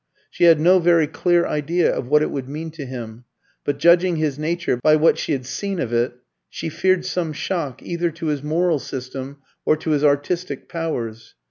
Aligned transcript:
She 0.31 0.45
had 0.45 0.59
no 0.59 0.79
very 0.79 1.05
clear 1.05 1.45
idea 1.45 1.93
of 1.95 2.07
what 2.07 2.23
it 2.23 2.31
would 2.31 2.49
mean 2.49 2.71
to 2.71 2.87
him; 2.87 3.25
but 3.63 3.77
judging 3.77 4.15
his 4.15 4.39
nature 4.39 4.77
by 4.77 4.95
what 4.95 5.19
she 5.19 5.31
had 5.31 5.45
seen 5.45 5.77
of 5.79 5.93
it, 5.93 6.15
she 6.49 6.69
feared 6.69 7.05
some 7.05 7.33
shock 7.33 7.83
either 7.83 8.09
to 8.09 8.25
his 8.25 8.41
moral 8.41 8.79
system 8.79 9.37
or 9.63 9.77
to 9.77 9.91
his 9.91 10.03
artistic 10.03 10.67
powers. 10.67 11.35